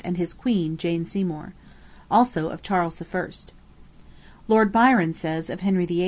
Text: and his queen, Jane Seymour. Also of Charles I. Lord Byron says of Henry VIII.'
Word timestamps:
and 0.03 0.17
his 0.17 0.33
queen, 0.33 0.77
Jane 0.77 1.05
Seymour. 1.05 1.53
Also 2.09 2.49
of 2.49 2.63
Charles 2.63 2.99
I. 2.99 3.29
Lord 4.47 4.71
Byron 4.71 5.13
says 5.13 5.47
of 5.47 5.59
Henry 5.59 5.85
VIII.' 5.85 5.99